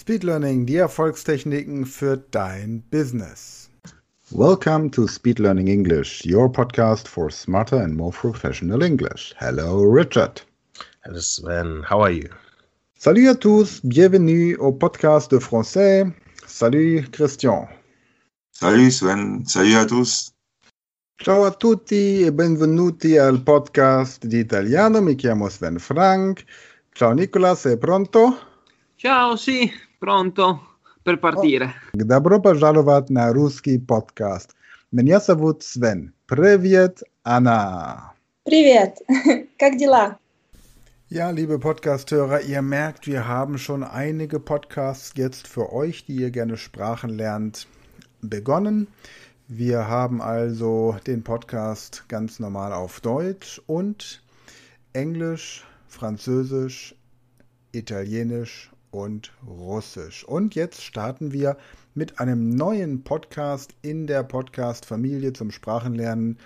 [0.00, 3.68] Speed Learning, die Erfolgstechniken für dein Business.
[4.30, 9.34] Welcome to Speed Learning English, your podcast for smarter and more professional English.
[9.38, 10.40] Hello, Richard.
[11.02, 11.82] Hello, Sven.
[11.82, 12.28] How are you?
[12.96, 16.06] Salut à tous, bienvenue au podcast de français.
[16.46, 17.66] Salut, Christian.
[18.52, 19.44] Salut, Sven.
[19.46, 20.30] Salut à tous.
[21.20, 25.00] Ciao a tutti e benvenuti al podcast di italiano.
[25.00, 26.44] Mi chiamo Sven Frank.
[26.92, 28.38] Ciao Nicola, sei pronto?
[28.94, 30.59] Ciao, sì, pronto
[31.03, 31.73] per partire.
[31.93, 34.55] Добро пожаловать на русский подкаст.
[34.91, 36.11] Меня зовут Sven.
[36.27, 38.13] Привет, Anna.
[38.45, 38.97] Привет.
[39.57, 40.17] Как дела?
[41.09, 46.31] Ja, liebe Podcasthörer, ihr merkt, wir haben schon einige Podcasts jetzt für euch, die ihr
[46.31, 47.67] gerne Sprachen lernt,
[48.21, 48.87] begonnen.
[49.47, 54.23] Wir haben also den Podcast ganz normal auf Deutsch und
[54.93, 56.95] Englisch, Französisch,
[57.73, 60.24] Italienisch und Russisch.
[60.24, 61.56] Und jetzt starten wir
[61.94, 66.38] mit einem neuen Podcast in der Podcast-Familie zum Sprachenlernen.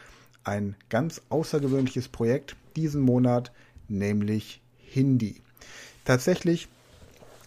[0.45, 3.53] Ein ganz außergewöhnliches Projekt diesen Monat,
[3.89, 5.41] nämlich Hindi.
[6.05, 6.69] Tatsächlich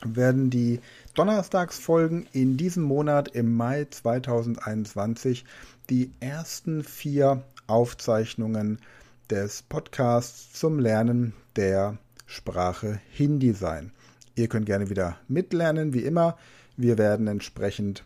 [0.04, 0.80] werden die
[1.16, 5.46] Donnerstagsfolgen in diesem Monat im Mai 2021
[5.90, 8.80] die ersten vier Aufzeichnungen
[9.30, 13.92] des Podcasts zum Lernen der Sprache Hindi sein.
[14.38, 16.36] Ihr könnt gerne wieder mitlernen, wie immer.
[16.76, 18.04] Wir werden entsprechend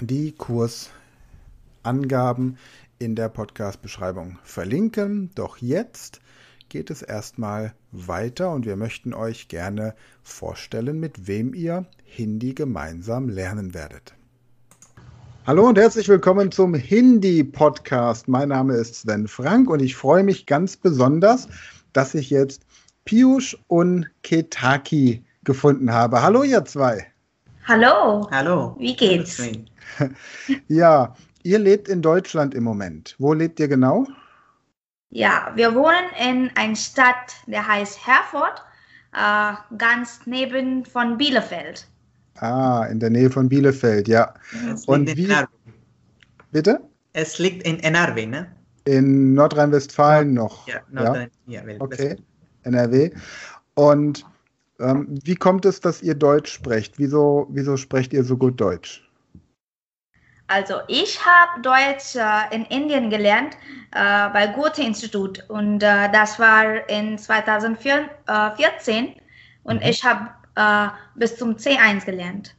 [0.00, 2.56] die Kursangaben
[2.98, 5.28] in der Podcast-Beschreibung verlinken.
[5.34, 6.22] Doch jetzt
[6.70, 13.28] geht es erstmal weiter und wir möchten euch gerne vorstellen, mit wem ihr Hindi gemeinsam
[13.28, 14.14] lernen werdet.
[15.46, 18.28] Hallo und herzlich willkommen zum Hindi-Podcast.
[18.28, 21.48] Mein Name ist Sven Frank und ich freue mich ganz besonders,
[21.92, 22.62] dass ich jetzt
[23.04, 26.22] Piush und Ketaki gefunden habe.
[26.22, 27.06] Hallo, ihr zwei.
[27.66, 28.28] Hallo.
[28.30, 28.76] Hallo.
[28.78, 29.42] Wie geht's?
[30.68, 33.14] ja, ihr lebt in Deutschland im Moment.
[33.18, 34.06] Wo lebt ihr genau?
[35.10, 38.62] Ja, wir wohnen in einer Stadt, der heißt Herford,
[39.12, 41.86] äh, ganz neben von Bielefeld.
[42.40, 44.34] Ah, in der Nähe von Bielefeld, ja.
[44.86, 45.32] Und wie?
[46.50, 46.80] Bitte?
[47.12, 48.50] Es liegt in NRW, ne?
[48.86, 50.66] In Nordrhein-Westfalen noch.
[50.66, 51.62] Ja, Nordrhein ja.
[51.64, 52.16] ja okay,
[52.64, 53.10] NRW.
[53.74, 54.26] Und
[54.80, 56.98] ähm, wie kommt es, dass ihr Deutsch sprecht?
[56.98, 59.08] Wieso, wieso sprecht ihr so gut Deutsch?
[60.46, 63.56] Also ich habe Deutsch äh, in Indien gelernt
[63.92, 69.14] äh, bei Goethe-Institut und äh, das war in 2014
[69.62, 69.82] und mhm.
[69.82, 72.54] ich habe äh, bis zum C1 gelernt.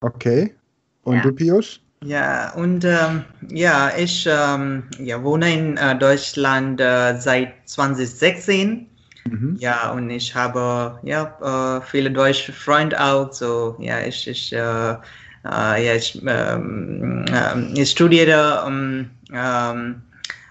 [0.00, 0.54] Okay.
[1.02, 1.22] Und ja.
[1.22, 1.80] du, Pius?
[2.04, 8.86] Ja, und ähm, ja, ich ähm, ja, wohne in äh, Deutschland äh, seit 2016
[9.30, 9.56] Mhm.
[9.58, 13.32] Ja, und ich habe ja, äh, viele deutsche Freunde auch.
[13.32, 14.96] So, ja, ich, ich, äh, äh,
[15.44, 20.02] ja, ich, ähm, äh, ich studiere ähm, ähm,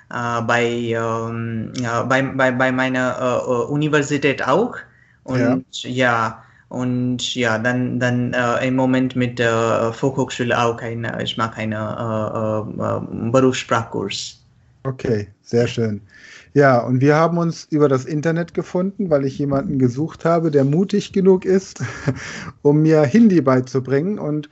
[0.09, 4.75] äh, bei, ähm, ja, bei, bei, bei meiner äh, Universität auch.
[5.23, 5.39] Und
[5.83, 11.21] ja, ja und ja, dann, dann äh, im Moment mit der äh, Volkshochschule auch eine,
[11.21, 14.39] ich mache einen äh, äh, Berufssprachkurs.
[14.83, 16.01] Okay, sehr schön.
[16.53, 20.63] Ja, und wir haben uns über das Internet gefunden, weil ich jemanden gesucht habe, der
[20.63, 21.83] mutig genug ist,
[22.61, 24.19] um mir Hindi beizubringen.
[24.19, 24.49] Und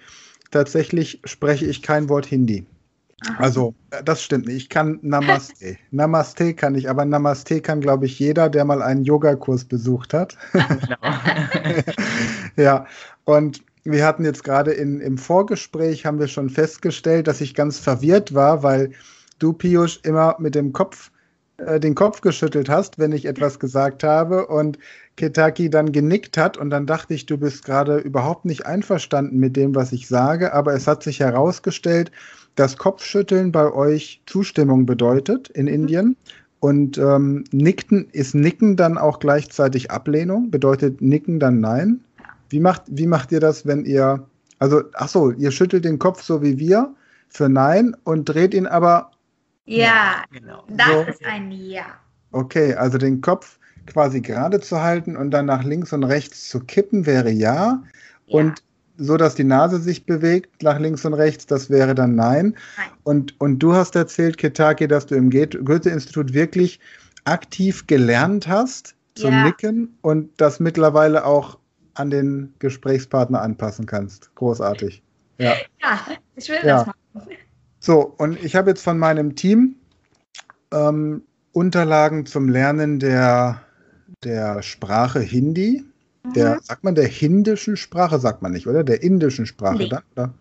[0.49, 2.65] tatsächlich spreche ich kein Wort Hindi.
[3.37, 4.57] Also, das stimmt nicht.
[4.57, 5.77] Ich kann Namaste.
[5.91, 10.37] Namaste kann ich, aber Namaste kann, glaube ich, jeder, der mal einen Yogakurs besucht hat.
[12.55, 12.87] ja,
[13.25, 18.33] und wir hatten jetzt gerade im Vorgespräch, haben wir schon festgestellt, dass ich ganz verwirrt
[18.33, 18.91] war, weil
[19.37, 21.10] du, Piyush, immer mit dem Kopf
[21.65, 24.77] äh, den Kopf geschüttelt hast, wenn ich etwas gesagt habe und
[25.15, 29.55] Ketaki dann genickt hat und dann dachte ich, du bist gerade überhaupt nicht einverstanden mit
[29.55, 32.11] dem, was ich sage, aber es hat sich herausgestellt,
[32.55, 35.73] dass Kopfschütteln bei euch Zustimmung bedeutet in mhm.
[35.73, 36.15] Indien
[36.59, 42.01] und ähm, Nicken ist Nicken dann auch gleichzeitig Ablehnung, bedeutet Nicken dann Nein.
[42.49, 44.25] Wie macht, wie macht ihr das, wenn ihr,
[44.59, 46.93] also, ach so, ihr schüttelt den Kopf so wie wir
[47.29, 49.10] für Nein und dreht ihn aber
[49.65, 50.63] ja, genau.
[50.69, 51.01] Das so.
[51.03, 51.85] ist ein Ja.
[52.31, 56.61] Okay, also den Kopf quasi gerade zu halten und dann nach links und rechts zu
[56.61, 57.83] kippen wäre ja.
[58.25, 58.39] ja.
[58.39, 58.63] Und
[58.97, 62.55] so, dass die Nase sich bewegt nach links und rechts, das wäre dann nein.
[62.77, 62.87] nein.
[63.03, 66.79] Und, und du hast erzählt, Kitaki, dass du im Goethe-Institut wirklich
[67.25, 69.43] aktiv gelernt hast zum ja.
[69.45, 71.57] Nicken und das mittlerweile auch
[71.95, 74.33] an den Gesprächspartner anpassen kannst.
[74.35, 75.01] Großartig.
[75.37, 75.99] Ja, ja
[76.35, 76.83] ich will ja.
[76.83, 77.31] das machen.
[77.83, 79.75] So, und ich habe jetzt von meinem Team
[80.71, 83.63] ähm, Unterlagen zum Lernen der,
[84.23, 85.83] der Sprache Hindi.
[86.35, 88.83] der, sagt man der hindischen Sprache, sagt man nicht, oder?
[88.83, 89.89] Der indischen Sprache Nee.
[89.89, 90.33] dann, oder?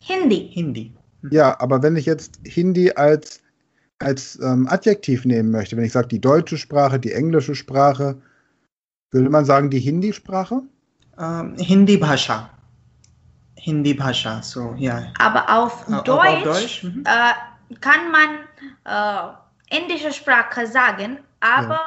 [0.00, 0.48] Hindi.
[0.52, 0.92] Hindi.
[1.30, 3.42] Ja, aber wenn ich jetzt Hindi als,
[3.98, 8.16] als ähm, Adjektiv nehmen möchte, wenn ich sage die deutsche Sprache, die englische Sprache,
[9.10, 10.62] würde man sagen die Hindi-Sprache?
[11.18, 12.50] Um, Hindi Bhasha.
[13.66, 14.40] Hindi Bhasha.
[14.42, 15.12] So, yeah.
[15.18, 17.02] Aber auf Äh, auf Deutsch, Deutsch, mhm.
[17.04, 17.34] Äh,
[17.80, 18.46] kann man
[18.84, 21.80] äh, indische Sprache sagen, aber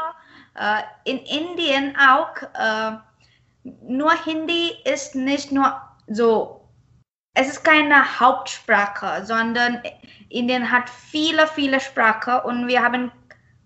[0.56, 2.98] äh, in Indien auch äh,
[3.88, 5.74] nur Hindi ist nicht nur
[6.08, 6.68] so,
[7.34, 9.82] es ist keine Hauptsprache, sondern
[10.30, 13.10] Indien hat viele, viele Sprachen und wir haben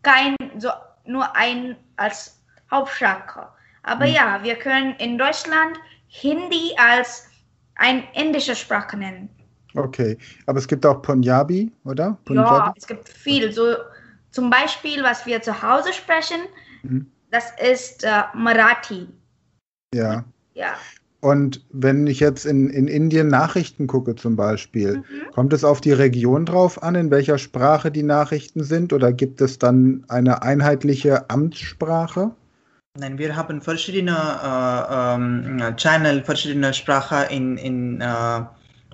[0.04, 0.70] kein, so
[1.06, 2.40] nur ein als
[2.70, 3.48] Hauptsprache.
[3.82, 4.14] Aber Mhm.
[4.14, 7.33] ja, wir können in Deutschland Hindi als
[7.76, 9.30] ein indische Sprache nennen.
[9.76, 12.04] Okay, aber es gibt auch Punjabi, oder?
[12.06, 12.72] Ja, Punjabi?
[12.78, 13.52] es gibt viel.
[13.52, 13.76] So
[14.32, 16.42] zum Beispiel, was wir zu Hause sprechen,
[16.84, 17.08] Mhm.
[17.32, 19.08] das ist äh, Marathi.
[19.96, 20.24] Ja.
[20.54, 20.76] Ja.
[21.22, 25.32] Und wenn ich jetzt in, in Indien Nachrichten gucke zum Beispiel, Mhm.
[25.34, 29.40] kommt es auf die Region drauf an, in welcher Sprache die Nachrichten sind, oder gibt
[29.40, 32.32] es dann eine einheitliche Amtssprache?
[32.96, 38.42] Nein, wir haben verschiedene äh, ähm, Channel, verschiedene Sprachen in, in, äh,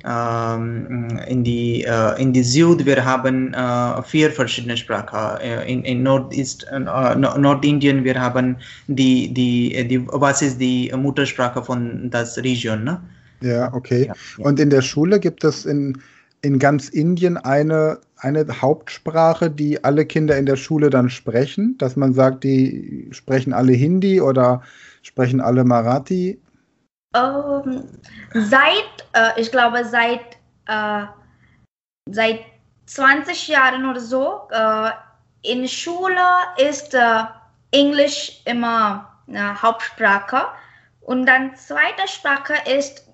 [0.05, 2.85] ähm, in, die, äh, in die Süd.
[2.85, 5.41] Wir haben äh, vier verschiedene Sprachen.
[5.41, 8.55] Äh, in, in Northeast, äh, Nord- Nordindien, wir haben
[8.87, 13.01] die, die, die, was ist die Muttersprache von das Region, ne?
[13.41, 14.05] Ja, okay.
[14.07, 14.45] Ja, ja.
[14.45, 16.01] Und in der Schule gibt es in,
[16.41, 21.95] in ganz Indien eine, eine Hauptsprache, die alle Kinder in der Schule dann sprechen, dass
[21.95, 24.61] man sagt, die sprechen alle Hindi oder
[25.01, 26.41] sprechen alle Marathi.
[27.15, 27.83] Ähm,
[28.33, 30.37] seit, äh, ich glaube, seit,
[30.67, 31.05] äh,
[32.09, 32.39] seit
[32.85, 34.91] 20 Jahren oder so, äh,
[35.41, 36.21] in Schule
[36.57, 37.23] ist äh,
[37.71, 40.47] Englisch immer äh, Hauptsprache
[41.01, 43.07] und dann zweite Sprache ist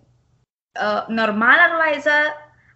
[0.75, 2.10] äh, normalerweise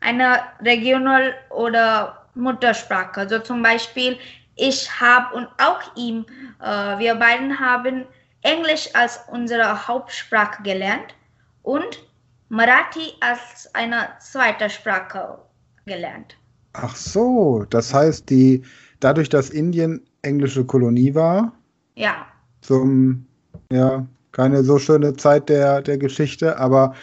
[0.02, 3.28] eine Regional- oder Muttersprache.
[3.28, 4.18] So zum Beispiel,
[4.56, 6.26] ich habe und auch ihm,
[6.62, 8.06] äh, wir beiden haben
[8.42, 11.16] Englisch als unsere Hauptsprache gelernt
[11.64, 12.04] und
[12.50, 15.38] Marathi als eine zweite Sprache
[15.86, 16.36] gelernt.
[16.74, 18.64] Ach so, das heißt, die,
[19.00, 21.54] dadurch, dass Indien englische Kolonie war,
[21.96, 22.26] Ja,
[22.62, 23.26] zum,
[23.72, 26.96] ja, keine so schöne Zeit der, der Geschichte, aber,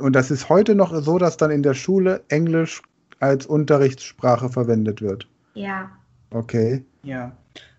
[0.00, 2.82] und das ist heute noch so, dass dann in der Schule Englisch
[3.20, 5.26] als Unterrichtssprache verwendet wird.
[5.54, 5.90] ja.
[6.30, 6.82] Okay.
[7.04, 7.30] Ja.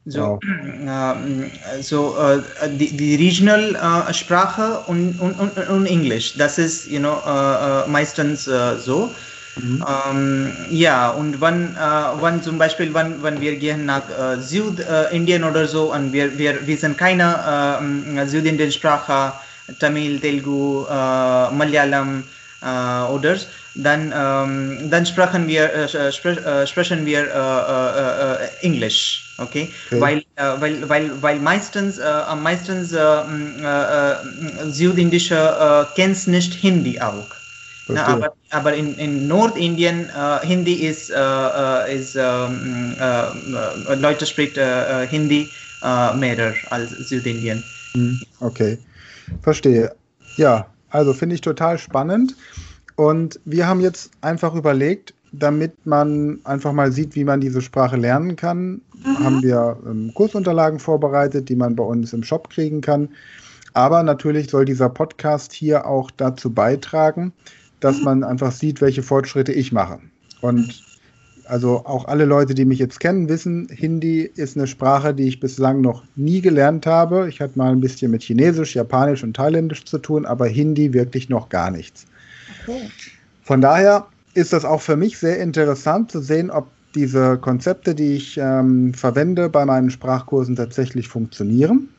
[0.06, 1.52] So, ähm,
[1.82, 7.00] so äh, die, die regional äh, Sprache und, und, und, und Englisch, das ist, you
[7.00, 9.10] know, äh, äh, meistens äh, so.
[9.58, 9.84] Mhm.
[10.10, 15.44] Ähm, ja, und wenn, äh, wenn zum Beispiel, wenn, wenn wir gehen nach äh, Südindien
[15.44, 17.80] oder so und wir, wir wissen keine
[18.16, 19.34] äh, Südindien Sprache,
[19.80, 22.24] Tamil, Telugu, äh, Malayalam
[22.62, 23.38] äh, oder
[23.76, 29.74] dann, ähm, dann sprechen wir, äh, spre äh, sprechen wir äh, Englisch, okay?
[29.88, 30.00] Okay.
[30.02, 34.16] Weil, äh, weil, weil, weil meistens, äh, meistens äh, äh,
[34.70, 37.30] südindische äh, kennt nicht Hindi auch.
[37.88, 38.16] Na, Verstehe.
[38.16, 44.26] aber, aber in, in Nordindien äh, Hindi ist, äh, äh, ist ähm, äh, äh, Leute
[44.26, 45.52] spricht äh, Hindi
[45.84, 47.64] äh, mehr als Südindien.
[47.96, 48.78] Hm, Okay,
[49.42, 49.96] verstehe.
[50.38, 52.36] Ja, also finde ich total spannend.
[52.96, 57.98] Und wir haben jetzt einfach überlegt, damit man einfach mal sieht, wie man diese Sprache
[57.98, 58.82] lernen kann,
[59.22, 63.10] haben wir ähm, Kursunterlagen vorbereitet, die man bei uns im Shop kriegen kann.
[63.74, 67.34] Aber natürlich soll dieser Podcast hier auch dazu beitragen,
[67.82, 70.00] dass man einfach sieht, welche Fortschritte ich mache.
[70.40, 70.85] Und
[71.48, 75.40] also auch alle Leute, die mich jetzt kennen, wissen, Hindi ist eine Sprache, die ich
[75.40, 77.28] bislang noch nie gelernt habe.
[77.30, 81.30] Ich hatte mal ein bisschen mit Chinesisch, Japanisch und Thailändisch zu tun, aber Hindi wirklich
[81.30, 82.06] noch gar nichts.
[82.64, 82.90] Okay.
[83.44, 88.16] Von daher ist das auch für mich sehr interessant zu sehen, ob diese Konzepte, die
[88.16, 91.90] ich ähm, verwende bei meinen Sprachkursen tatsächlich funktionieren.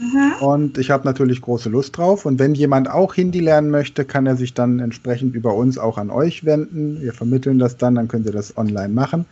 [0.00, 0.32] Mhm.
[0.40, 2.24] Und ich habe natürlich große Lust drauf.
[2.24, 5.98] Und wenn jemand auch Hindi lernen möchte, kann er sich dann entsprechend über uns auch
[5.98, 7.00] an euch wenden.
[7.02, 9.26] Wir vermitteln das dann, dann könnt ihr das online machen.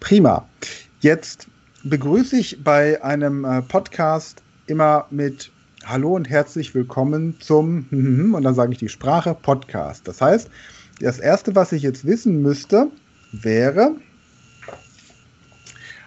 [0.00, 0.48] Prima.
[1.00, 1.46] Jetzt
[1.84, 5.52] begrüße ich bei einem äh, Podcast immer mit
[5.84, 7.86] Hallo und herzlich willkommen zum,
[8.34, 10.08] und dann sage ich die Sprache, Podcast.
[10.08, 10.48] Das heißt,
[11.00, 12.88] das Erste, was ich jetzt wissen müsste,
[13.32, 13.96] wäre,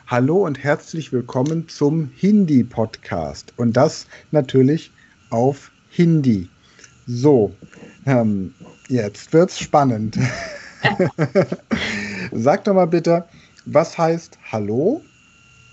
[0.08, 3.52] Hallo und herzlich willkommen zum Hindi-Podcast.
[3.58, 4.92] Und das natürlich
[5.32, 6.48] auf Hindi.
[7.08, 7.56] So,
[8.06, 8.54] ähm,
[8.88, 10.20] jetzt wird's spannend.
[12.34, 13.26] Sag doch mal bitte,
[13.66, 15.02] was heißt Hallo?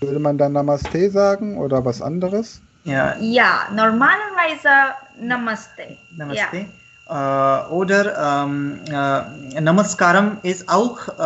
[0.01, 2.59] Würde man dann Namaste sagen oder was anderes?
[2.85, 5.95] Ja, Ja, normalerweise Namaste.
[6.17, 6.65] Namaste.
[7.07, 11.23] Äh, oder ähm, äh, Namaskaram ist auch, äh,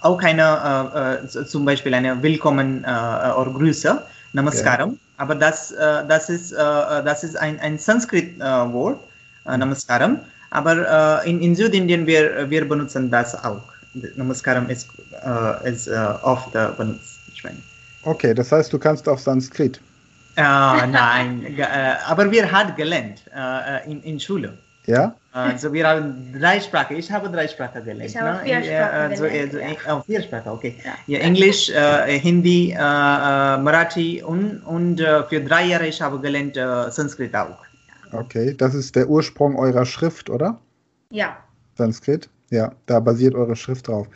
[0.00, 4.02] auch eine, äh, äh, zum Beispiel eine Willkommen äh, äh, oder Grüße,
[4.32, 4.98] Namaskaram.
[5.16, 8.98] Aber das, das ist, das ist ein, ein Sanskrit-Wort,
[9.44, 10.20] äh, Namaskaram.
[10.50, 13.60] Aber in, in Südindien wir, wir benutzen das auch.
[14.16, 14.88] Namaskaram ist,
[15.64, 15.90] ist
[16.22, 17.18] oft benutzt.
[17.34, 17.58] Ich meine.
[18.04, 19.78] Okay, das heißt, du kannst auch Sanskrit.
[20.36, 21.44] Äh, nein,
[22.06, 23.24] aber wir haben gelernt
[23.86, 24.56] in, in Schule.
[24.86, 25.14] Ja?
[25.32, 26.96] Also wir haben drei Sprachen.
[26.96, 28.10] Ich habe drei Sprachen gelernt.
[28.10, 28.44] Ich habe ne?
[28.44, 29.96] vier Äh, Sprachen also, gelernt, also, ja.
[29.96, 30.74] oh, vier Sprachen, okay.
[30.84, 30.92] Ja.
[31.06, 36.18] Ja, Englisch, äh, Hindi, äh, äh, Marathi und, und äh, für drei Jahre ich habe
[36.20, 37.58] gelernt äh, Sanskrit auch.
[38.12, 40.58] Okay, das ist der Ursprung eurer Schrift, oder?
[41.10, 41.36] Ja.
[41.76, 42.28] Sanskrit?
[42.50, 44.08] Ja, da basiert eure Schrift drauf.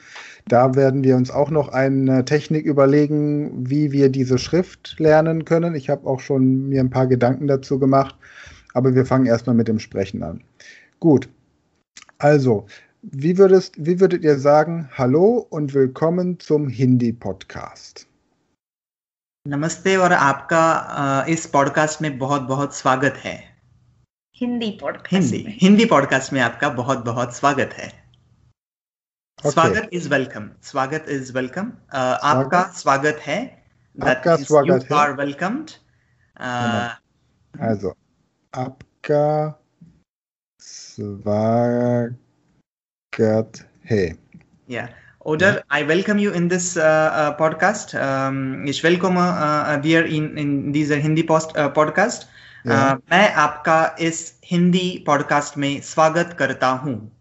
[0.48, 5.76] Da werden wir uns auch noch eine Technik überlegen, wie wir diese Schrift lernen können.
[5.76, 8.16] Ich habe auch schon mir ein paar Gedanken dazu gemacht,
[8.74, 10.42] aber wir fangen erstmal mit dem Sprechen an.
[11.02, 11.28] Gut.
[12.18, 12.54] Also,
[13.14, 18.06] wie, würdest, wie würdet ihr sagen, hallo und willkommen zum Hindi-Podcast?
[19.48, 23.62] नमस्ते और आपका इस पॉडकास्ट में बहुत बहुत स्वागत है।
[24.36, 28.10] Hindi podcast Hindi Hindi podcast में आपका बहुत बहुत स्वागत है।
[29.38, 29.52] Okay.
[29.52, 31.72] स्वागत इज़ वेलकम स्वागत इज़ वेलकम।
[32.22, 33.18] आपका स्वागत?
[33.26, 33.64] है।
[34.08, 35.70] आपका स्वागत है। Welcomed
[37.54, 37.90] Also,
[38.58, 39.54] Abga
[40.93, 42.13] Swagat
[43.83, 44.13] He.
[44.67, 44.89] Yeah.
[45.21, 47.95] Oder I welcome you in this uh, uh, podcast.
[47.95, 52.27] Um, ich willkomme uh, dir in, in dieser Hindi post, uh, podcast.
[52.65, 52.93] Ja.
[52.93, 57.11] Uh, मैं आपका इस Hindi podcast में स्वागत करता हूँ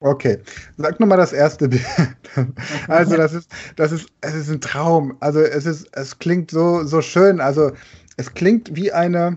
[0.00, 0.36] Okay,
[0.78, 1.84] sag nochmal das erste Bild.
[2.88, 5.16] Also das ist, das ist, es ist ein Traum.
[5.20, 7.40] Also es ist, es klingt so, so schön.
[7.40, 7.72] Also
[8.16, 9.36] es klingt wie eine,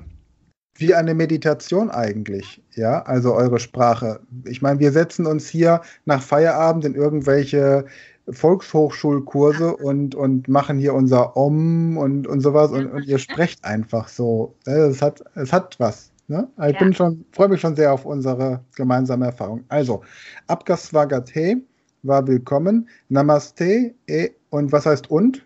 [0.77, 4.21] wie eine Meditation eigentlich, ja, also eure Sprache.
[4.45, 7.85] Ich meine, wir setzen uns hier nach Feierabend in irgendwelche
[8.29, 14.09] Volkshochschulkurse und, und machen hier unser Om und, und sowas und, und ihr sprecht einfach
[14.09, 14.57] so.
[14.65, 16.11] Es hat, es hat was.
[16.27, 16.49] Ne?
[16.69, 16.93] Ich ja.
[16.93, 19.63] schon, freue mich schon sehr auf unsere gemeinsame Erfahrung.
[19.69, 20.03] Also,
[20.47, 21.59] Abgaswagate
[22.03, 22.89] war willkommen.
[23.11, 25.45] Namaste e, und was heißt und?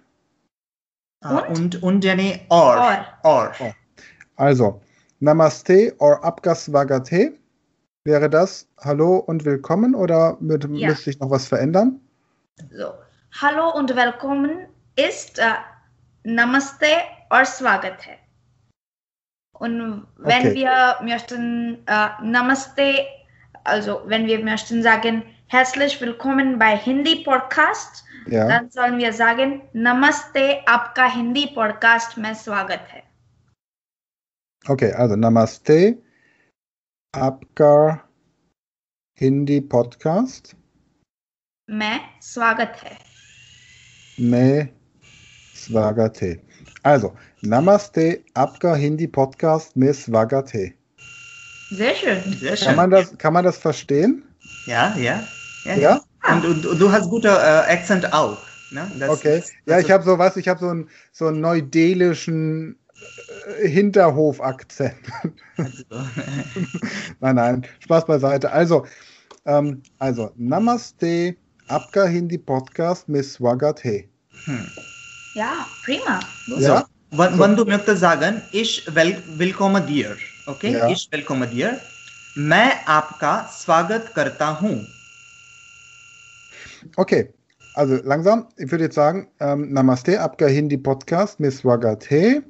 [1.21, 2.77] Ah, und, und, und nee, or.
[3.25, 3.53] or.
[3.61, 3.75] or.
[4.37, 4.81] Also,
[5.21, 7.33] Namaste or Abgas Vagate.
[8.05, 10.89] Wäre das Hallo und Willkommen oder mit, ja.
[10.89, 12.01] müsste ich noch was verändern?
[12.71, 12.93] So,
[13.41, 15.55] Hallo und Willkommen ist äh,
[16.23, 16.87] Namaste
[17.31, 18.17] or Swagate.
[19.59, 20.55] Und wenn okay.
[20.55, 23.05] wir möchten äh, Namaste,
[23.65, 28.47] also wenn wir möchten sagen Herzlich Willkommen bei Hindi Podcast, ja.
[28.47, 33.08] dann sollen wir sagen Namaste, Abka Hindi Podcast mein Swagate.
[34.69, 35.97] Okay, also Namaste,
[37.13, 38.05] Abgar,
[39.15, 40.55] Hindi Podcast.
[41.67, 42.99] Me Swagate.
[44.19, 44.69] Me
[45.57, 46.41] Swagate.
[46.83, 50.75] Also, Namaste, Abgar, Hindi Podcast, Me Swagate.
[51.71, 52.33] Sehr schön.
[52.35, 52.67] Sehr schön.
[52.67, 54.23] Kann man das, kann man das verstehen?
[54.67, 55.27] Ja, ja.
[55.65, 55.77] Ja.
[55.77, 56.01] ja?
[56.31, 58.37] Und, und, und, du hast guter äh, Akzent auch.
[58.71, 58.87] Ne?
[58.99, 59.39] Das, okay.
[59.39, 62.79] Das, das ja, ich habe so was, ich habe so einen so einen neudelischen
[63.64, 64.96] Hinterhof-Akzent.
[65.58, 65.86] ist-
[67.20, 68.52] nein, nein, Spaß beiseite.
[68.52, 68.86] Also,
[69.46, 71.36] ähm, also Namaste,
[71.68, 74.10] Abka Hindi Podcast mit Swagat He.
[74.46, 74.68] hm.
[75.36, 76.20] Ja, prima.
[76.60, 77.40] Ja, Wenn, So.
[77.44, 80.18] wenn du möchtest sagen, ich will, willkomme dir,
[80.48, 80.72] okay?
[80.74, 80.90] Ja.
[80.90, 81.80] Ich willkomme dir.
[82.38, 84.74] मैं आपका स्वागत करता हूँ
[86.98, 87.22] okay.
[87.79, 92.43] also langsam, ich würde jetzt sagen, ähm, Namaste, Abga Hindi Podcast, Miss Wagate.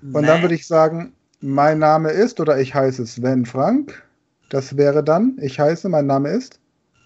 [0.00, 0.26] Und nee.
[0.26, 0.42] dann ne.
[0.42, 4.00] würde ich sagen, mein Name ist oder ich heiße Sven Frank.
[4.48, 6.60] Das wäre dann, ich heiße, mein Name ist?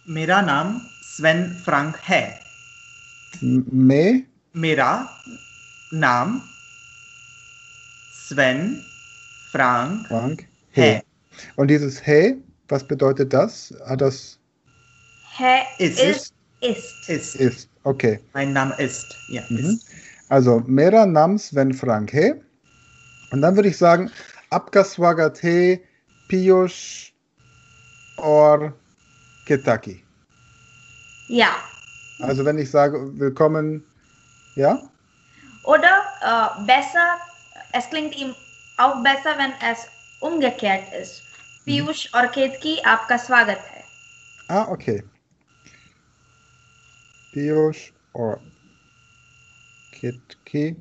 [0.04, 2.24] Mera Nam Sven Frank He.
[3.40, 4.24] Me?
[4.52, 5.08] Mera
[5.90, 6.42] Nam
[8.12, 8.84] Sven
[9.52, 10.46] Frank, Frank
[10.76, 11.02] hai.
[11.56, 12.36] Und dieses He,
[12.68, 13.74] was bedeutet das?
[13.86, 14.38] Hat das...
[15.38, 15.98] Hey ist.
[15.98, 17.08] ist ist.
[17.08, 17.68] Ist, ist.
[17.84, 18.20] okay.
[18.34, 19.58] Mein Name ist, ja, mhm.
[19.58, 19.86] ist.
[20.28, 22.34] Also, mera nams wenn Frank he.
[23.32, 24.10] Und dann würde ich sagen,
[24.50, 25.80] abgaswagate
[26.28, 27.12] Piyush
[28.18, 28.72] or
[29.46, 30.04] Ketaki.
[31.28, 31.56] Ja.
[32.20, 33.82] Also, wenn ich sage, willkommen,
[34.54, 34.78] ja?
[35.64, 37.16] Oder äh, besser,
[37.72, 38.34] es klingt ihm
[38.76, 39.86] auch besser, wenn es
[40.20, 41.22] umgekehrt ist.
[41.64, 41.72] Mhm.
[41.72, 42.20] Piyush mhm.
[42.20, 43.58] or Ketki, abgaswagat.
[44.48, 45.02] Ah, okay.
[47.34, 48.40] Piyush or
[49.94, 50.76] Kitki.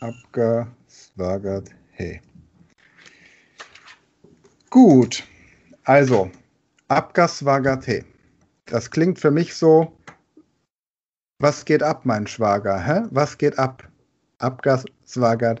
[0.00, 2.20] Abka Swagat He.
[4.70, 5.24] Gut,
[5.86, 6.30] also
[6.88, 8.04] Swagat He.
[8.66, 9.92] Das klingt für mich so,
[11.40, 12.78] was geht ab, mein Schwager?
[12.78, 13.08] Hä?
[13.10, 13.82] Was geht ab?
[14.38, 14.84] Abgas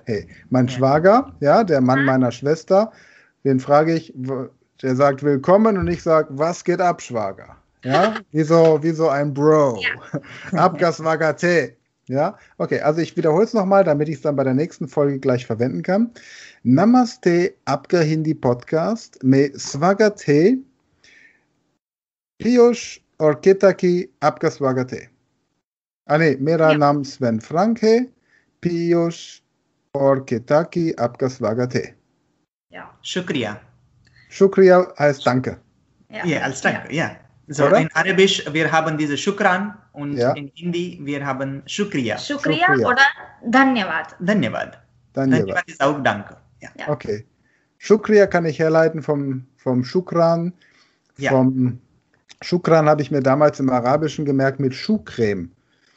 [0.06, 0.26] He.
[0.50, 0.72] Mein Ja.
[0.76, 2.92] Schwager, ja, der Mann meiner Schwester,
[3.44, 4.12] den frage ich,
[4.82, 7.57] der sagt willkommen und ich sage, was geht ab, Schwager?
[7.84, 9.80] Ja, wie so, wie so ein Bro.
[9.80, 10.20] Ja.
[12.08, 15.18] Ja, okay, also ich wiederhole es nochmal, damit ich es dann bei der nächsten Folge
[15.18, 16.10] gleich verwenden kann.
[16.62, 20.56] Namaste Abga Hindi Podcast me Swagate
[22.38, 25.10] Piyush Orketaki Abga Swagate.
[26.06, 26.78] Ah ne, mera ja.
[26.78, 28.08] naam Sven Franke
[28.62, 29.42] Piyush
[29.92, 31.94] Orketaki Abga Swagate.
[32.70, 33.60] Ja, Shukriya.
[34.30, 35.58] Shukriya heißt Danke.
[36.08, 37.16] Ja, ja als Danke, ja.
[37.48, 37.78] So Oder?
[37.80, 40.32] in Arabisch, wir haben diese Shukran und Ja.
[40.32, 42.18] in Hindi, wir haben Shukriya.
[42.18, 42.86] Shukriya Shukriya.
[42.88, 43.02] oder
[43.42, 44.16] Dhanyavad.
[44.20, 44.78] Dhanyavad.
[45.14, 45.38] Danke.
[45.38, 46.36] Dhanyavad ist auch Danke.
[46.60, 46.68] Ja.
[46.78, 46.88] Ja.
[46.88, 47.24] Okay.
[47.78, 50.52] Shukriya kann ich herleiten vom, vom Shukran.
[51.16, 51.30] Ja.
[51.30, 51.78] Vom
[52.42, 55.50] Shukran habe ich mir damals im Arabischen gemerkt mit Schuhcreme.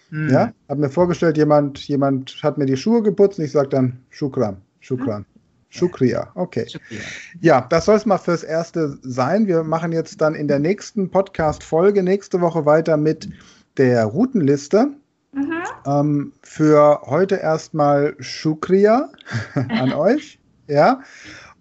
[0.10, 0.30] Hm.
[0.30, 3.98] Ja, habe mir vorgestellt, jemand, jemand hat mir die Schuhe geputzt und ich sage dann
[4.10, 5.26] Shukran, Shukran,
[5.72, 6.68] Shukria, okay.
[6.70, 7.00] Shukria.
[7.40, 9.48] Ja, das soll es mal fürs Erste sein.
[9.48, 13.30] Wir machen jetzt dann in der nächsten Podcast-Folge nächste Woche weiter mit
[13.78, 14.90] der Routenliste.
[15.32, 15.64] Mhm.
[15.86, 19.10] Ähm, für heute erstmal Shukria
[19.54, 20.40] an euch.
[20.68, 21.02] Ja.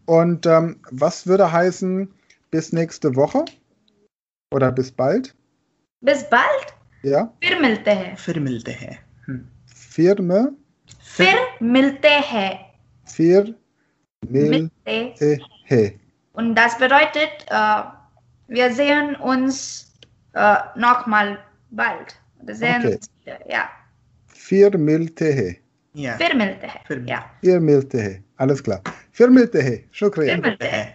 [0.07, 2.13] Und ähm, was würde heißen,
[2.51, 3.45] bis nächste Woche?
[4.53, 5.37] Oder bis bald?
[6.01, 6.43] Bis bald?
[7.03, 7.33] Ja.
[7.41, 8.75] Fir milte
[9.27, 9.47] Hm.
[9.67, 10.53] Firme?
[10.99, 12.09] Fir milte
[14.29, 14.71] Mil.
[16.33, 17.83] Und das bedeutet, äh,
[18.49, 19.93] wir sehen uns
[20.35, 21.39] äh, nochmal
[21.71, 22.17] bald.
[22.43, 22.95] Wir sehen okay.
[22.95, 23.11] uns,
[23.49, 23.69] ja.
[24.29, 25.57] Vier Miltehe.
[25.95, 26.17] Ja.
[26.17, 27.07] Vier Miltehe.
[27.07, 27.25] Ja.
[27.41, 28.23] Vier Miltehe.
[28.37, 28.81] Alles klar.
[29.13, 29.85] Vier Miltehe.
[29.91, 30.35] Shukriya.
[30.35, 30.95] Vier Miltehe.